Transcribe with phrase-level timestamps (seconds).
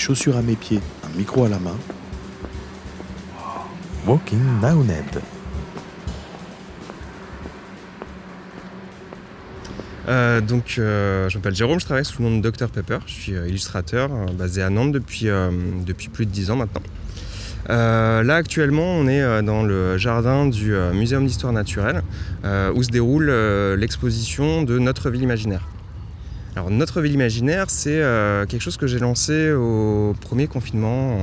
[0.00, 1.76] chaussures à mes pieds, un micro à la main.
[4.06, 4.40] Walking
[4.86, 5.22] Ned.
[10.08, 12.98] Euh, donc, euh, je m'appelle Jérôme, je travaille sous le nom de Dr Pepper.
[13.06, 15.26] Je suis euh, illustrateur basé à Nantes depuis,
[15.86, 16.82] depuis plus de 10 ans maintenant.
[17.68, 22.02] là actuellement on est dans le jardin du Muséum d'histoire naturelle
[22.74, 23.30] où se déroule
[23.78, 25.68] l'exposition de Notre ville imaginaire.
[26.60, 28.02] Alors Notre ville imaginaire c'est
[28.46, 31.16] quelque chose que j'ai lancé au premier confinement,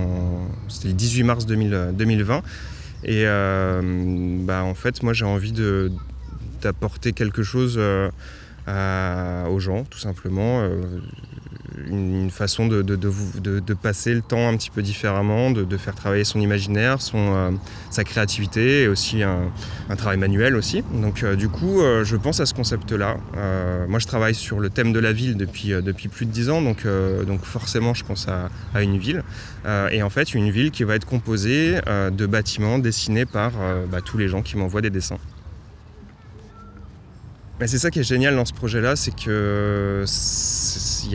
[0.68, 2.42] c'était le 18 mars 2020
[3.04, 3.24] et
[4.44, 5.54] bah, en fait moi j'ai envie
[6.64, 10.68] d'apporter quelque chose aux gens, tout simplement.
[11.78, 16.24] Euh, une, façon de, de, passer le temps un petit peu différemment, de, faire travailler
[16.24, 17.52] son imaginaire, son, euh,
[17.90, 19.50] sa créativité et aussi un,
[19.98, 20.84] travail manuel aussi.
[20.94, 23.18] Donc euh, du coup, je pense à ce concept-là.
[23.88, 26.62] moi, je travaille sur le thème de la ville depuis, depuis plus de dix ans,
[26.62, 26.86] donc,
[27.26, 29.24] donc forcément, je pense à, une ville.
[29.92, 33.54] et en fait, une ville qui va être composée de bâtiments dessinés par
[33.92, 35.20] bah, tous les gens qui m'envoient des dessins
[37.66, 40.06] c'est ça qui est génial dans ce projet-là, c'est que
[41.08, 41.14] il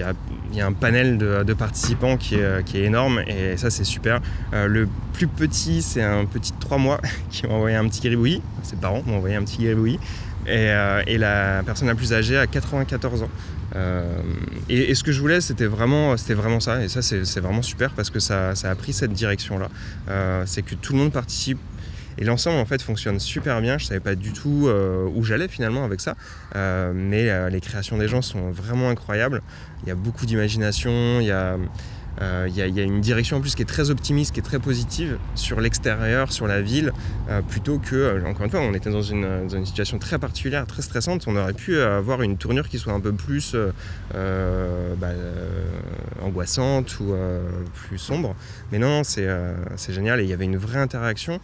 [0.56, 4.20] y, a, un panel de, participants qui est, énorme et ça c'est super.
[4.52, 8.00] Euh, le plus petit, c'est un petit de 3 mois qui m'a envoyé un petit
[8.00, 8.42] gribouillis.
[8.62, 10.00] Ses parents m'ont envoyé un petit gribouillis.
[10.46, 13.30] Et, euh, et, la personne la plus âgée a 94 ans.
[13.76, 14.02] Euh,
[14.68, 16.82] et, ce que je voulais, c'était vraiment, vraiment ça.
[16.82, 19.68] Et ça, c'est vraiment super parce que ça, ça a pris cette direction-là.
[20.46, 21.58] c'est que tout le monde participe
[22.18, 23.78] et l'ensemble en fait fonctionne super bien.
[23.78, 26.16] Je savais pas du tout euh, où j'allais finalement avec ça,
[26.56, 29.42] euh, mais euh, les créations des gens sont vraiment incroyables.
[29.82, 31.56] Il y a beaucoup d'imagination, il y a
[32.82, 36.46] une direction en plus qui est très optimiste, qui est très positive sur l'extérieur, sur
[36.46, 36.92] la ville,
[37.48, 41.24] plutôt que, encore une fois, on était dans une, situation très particulière, très stressante.
[41.26, 43.56] On aurait pu avoir une tournure qui soit un peu plus
[44.14, 45.08] bah,
[46.22, 47.14] angoissante ou
[47.74, 48.34] plus sombre.
[48.70, 49.28] Mais non, c'est
[49.88, 51.40] génial et il y avait une vraie interaction.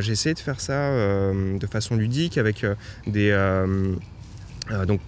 [0.00, 2.64] J'ai essayé de faire ça de façon ludique avec
[3.06, 3.32] des.
[4.86, 5.00] Donc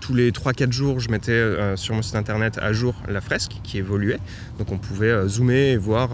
[0.00, 3.52] tous les 3-4 jours, je mettais euh, sur mon site internet à jour la fresque
[3.62, 4.18] qui évoluait.
[4.58, 6.10] Donc on pouvait euh, zoomer et voir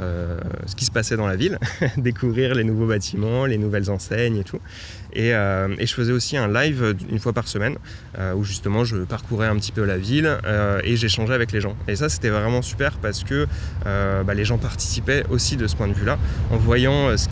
[0.00, 1.58] euh, ce qui se passait dans la ville,
[1.96, 4.60] découvrir les nouveaux bâtiments, les nouvelles enseignes et tout.
[5.14, 7.76] Et, je faisais aussi un live une fois par semaine
[8.34, 10.38] où justement je parcourais un petit peu la ville
[10.84, 11.76] et j'échangeais avec les gens.
[11.86, 13.46] Et ça c'était vraiment super parce que
[13.84, 16.18] bah, les gens participaient aussi de ce point de vue-là
[16.50, 17.26] en voyant ce,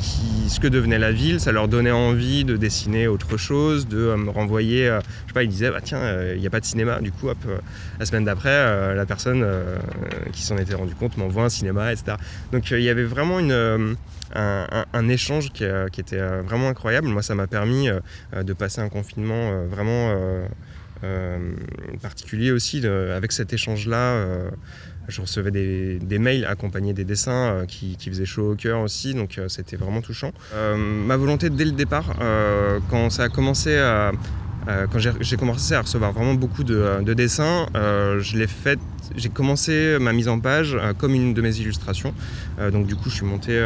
[0.48, 1.40] ce que devenait la ville.
[1.40, 5.48] Ça leur donnait envie de dessiner autre chose, de me renvoyer, je sais pas, ils
[5.48, 7.00] disaient bah, tiens, euh, il n'y a pas de cinéma.
[7.00, 7.58] Du coup, hop, euh,
[7.98, 9.46] la semaine d'après, euh, la personne
[10.32, 12.16] qui s'en était rendu compte m'envoie un cinéma, etc.
[12.52, 13.96] Donc il y avait vraiment une,
[14.34, 17.08] un, échange qui, était vraiment incroyable.
[17.08, 17.88] Moi, ça m'a permis
[18.36, 20.14] de passer un confinement vraiment
[22.02, 24.50] particulier aussi avec cet échange-là
[25.08, 29.76] je recevais des, mails accompagnés des dessins qui, faisaient chaud au cœur aussi, donc c'était
[29.76, 30.32] vraiment touchant.
[30.76, 32.14] ma volonté dès le départ,
[32.88, 34.12] quand ça a commencé à,
[34.68, 38.78] euh, quand j'ai commencé à recevoir vraiment beaucoup de, euh, dessins, euh, je l'ai fait,
[39.16, 42.14] j'ai commencé ma mise en page comme une de mes illustrations.
[42.72, 43.60] donc du coup, je suis monté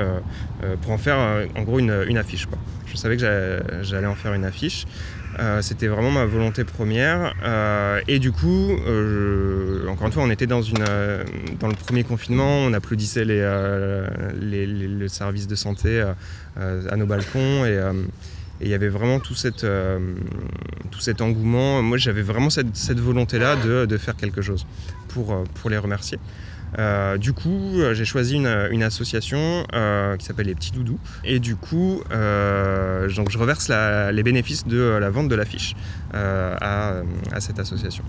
[0.81, 1.19] pour en faire
[1.55, 2.47] en gros une, affiche.
[2.87, 4.87] Je savais que j'allais en faire une affiche.
[5.61, 7.35] C'était vraiment ma volonté première.
[8.09, 8.73] et du coup,
[9.89, 13.43] encore une fois, on était dans le premier confinement, on applaudissait les,
[14.41, 16.03] les, le service de santé
[16.57, 17.67] à nos balcons.
[17.67, 17.79] Et,
[18.65, 19.21] et il y avait vraiment
[19.65, 19.99] euh,
[20.91, 21.83] tout cet engouement.
[21.83, 24.67] Moi, j'avais vraiment cette, volonté-là de, faire quelque chose
[25.09, 26.19] pour, euh, les remercier.
[26.79, 29.67] Euh, du coup, j'ai choisi une, association
[30.19, 30.99] qui s'appelle Les Petits Doudous.
[31.25, 35.77] Et du coup, je reverse les bénéfices de la vente de l'affiche
[36.15, 37.03] à,
[37.41, 38.05] cette association.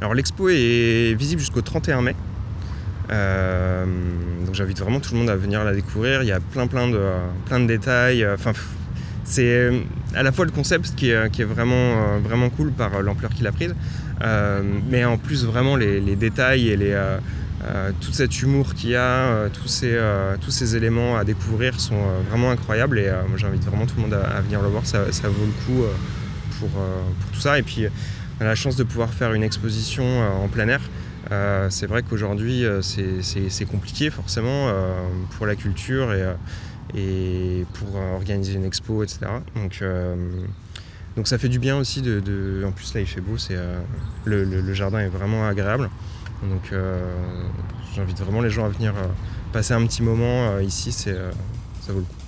[0.00, 2.14] Alors l'expo est visible jusqu'au 31 mai.
[3.08, 6.22] donc j'invite vraiment tout le monde à venir la découvrir.
[6.22, 8.26] Il y a plein plein de, détails.
[9.24, 9.80] C'est euh,
[10.14, 13.46] à la fois le concept qui est, vraiment, euh, vraiment cool par euh, l'ampleur qu'il
[13.46, 13.74] a prise,
[14.88, 16.96] mais en plus vraiment les, détails et les,
[18.00, 19.98] tout cet humour qu'il y a, tous, ces,
[20.40, 22.00] tous ces éléments à découvrir sont
[22.30, 25.46] vraiment incroyables et moi j'invite vraiment tout le monde à, venir le voir, ça, vaut
[25.46, 25.84] le coup
[26.58, 27.58] pour, pour, tout ça.
[27.58, 27.86] Et puis
[28.38, 30.04] on a la chance de pouvoir faire une exposition
[30.42, 30.80] en plein air.
[31.70, 34.72] c'est vrai qu'aujourd'hui c'est compliqué forcément
[35.36, 36.24] pour la culture et
[36.94, 39.20] et pour organiser une expo, etc.
[39.56, 40.16] Donc, euh,
[41.16, 43.80] donc ça fait du bien aussi de, En plus là il fait beau, euh,
[44.24, 45.90] le, jardin est vraiment agréable.
[46.42, 47.00] Donc euh,
[47.94, 48.94] j'invite vraiment les gens à venir
[49.52, 51.12] passer un petit moment ici, ça
[51.88, 52.23] vaut le coup.